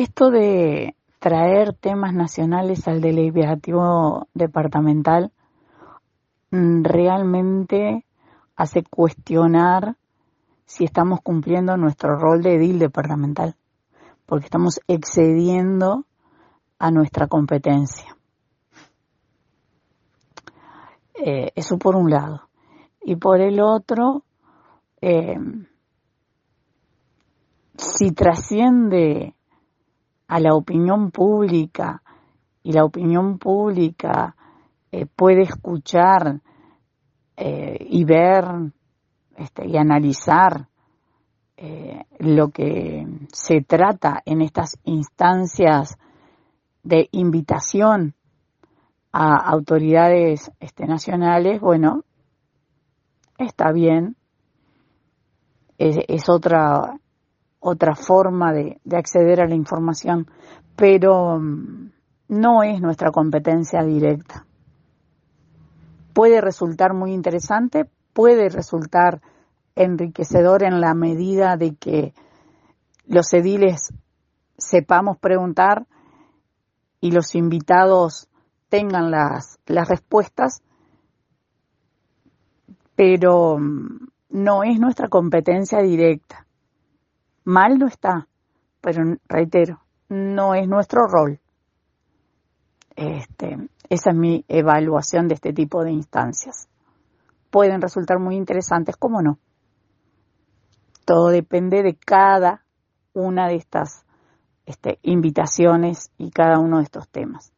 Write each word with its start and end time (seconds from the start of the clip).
Esto 0.00 0.30
de 0.30 0.96
traer 1.18 1.74
temas 1.74 2.14
nacionales 2.14 2.88
al 2.88 3.02
deliberativo 3.02 4.28
departamental 4.32 5.30
mm, 6.50 6.84
realmente 6.84 8.06
hace 8.56 8.82
cuestionar 8.82 9.98
si 10.64 10.84
estamos 10.84 11.20
cumpliendo 11.20 11.76
nuestro 11.76 12.18
rol 12.18 12.40
de 12.40 12.54
edil 12.54 12.78
departamental, 12.78 13.56
porque 14.24 14.46
estamos 14.46 14.80
excediendo 14.88 16.06
a 16.78 16.90
nuestra 16.90 17.26
competencia. 17.26 18.16
Eh, 21.12 21.52
eso 21.54 21.76
por 21.76 21.94
un 21.94 22.08
lado. 22.08 22.48
Y 23.02 23.16
por 23.16 23.42
el 23.42 23.60
otro, 23.60 24.24
eh, 25.02 25.36
si 27.76 28.12
trasciende 28.12 29.34
a 30.30 30.40
la 30.40 30.54
opinión 30.54 31.10
pública 31.10 32.02
y 32.62 32.72
la 32.72 32.84
opinión 32.84 33.38
pública 33.38 34.36
eh, 34.92 35.06
puede 35.06 35.42
escuchar 35.42 36.40
y 37.42 38.04
ver 38.04 38.44
este, 39.34 39.66
y 39.66 39.78
analizar 39.78 40.68
lo 42.18 42.50
que 42.50 43.06
se 43.32 43.62
trata 43.62 44.20
en 44.26 44.42
estas 44.42 44.76
instancias 44.84 45.96
de 46.82 47.08
invitación 47.12 48.14
a 49.12 49.36
autoridades 49.36 50.50
este, 50.60 50.86
nacionales, 50.86 51.60
bueno, 51.60 52.04
está 53.38 53.72
bien, 53.72 54.16
es, 55.78 56.28
otra, 56.28 56.98
otra 57.60 57.94
forma 57.94 58.52
de, 58.52 58.80
de, 58.84 58.96
acceder 58.96 59.40
a 59.40 59.46
la 59.46 59.54
información, 59.54 60.26
pero 60.76 61.38
mm, 61.38 61.90
no 62.28 62.62
es 62.62 62.80
nuestra 62.80 63.10
competencia 63.10 63.82
directa. 63.82 64.46
Puede 66.12 66.40
resultar 66.40 66.94
muy 66.94 67.12
interesante, 67.12 67.86
puede 68.12 68.48
resultar 68.48 69.20
enriquecedor 69.76 70.62
en 70.62 70.80
la 70.80 70.94
medida 70.94 71.56
de 71.56 71.74
que 71.76 72.14
los 73.06 73.32
ediles 73.32 73.92
sepamos 74.56 75.18
preguntar 75.18 75.86
y 77.00 77.12
los 77.12 77.34
invitados 77.34 78.28
tengan 78.68 79.10
las, 79.10 79.58
las 79.66 79.88
respuestas, 79.88 80.62
pero 82.94 83.58
mm, 83.58 84.08
no 84.30 84.62
es 84.62 84.78
nuestra 84.78 85.08
competencia 85.08 85.80
directa. 85.80 86.46
Mal 87.50 87.80
no 87.80 87.88
está, 87.88 88.28
pero 88.80 89.16
reitero, 89.26 89.80
no 90.08 90.54
es 90.54 90.68
nuestro 90.68 91.08
rol. 91.08 91.40
Este, 92.94 93.56
esa 93.88 94.10
es 94.10 94.16
mi 94.16 94.44
evaluación 94.46 95.26
de 95.26 95.34
este 95.34 95.52
tipo 95.52 95.82
de 95.82 95.90
instancias. 95.90 96.68
Pueden 97.50 97.82
resultar 97.82 98.20
muy 98.20 98.36
interesantes, 98.36 98.96
como 98.96 99.20
no. 99.20 99.40
Todo 101.04 101.30
depende 101.30 101.82
de 101.82 101.96
cada 101.96 102.64
una 103.14 103.48
de 103.48 103.56
estas 103.56 104.04
este, 104.64 105.00
invitaciones 105.02 106.12
y 106.18 106.30
cada 106.30 106.60
uno 106.60 106.76
de 106.76 106.84
estos 106.84 107.08
temas. 107.08 107.52